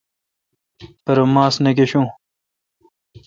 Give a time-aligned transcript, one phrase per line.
[1.03, 2.05] پرہ ماس نہ گشون۔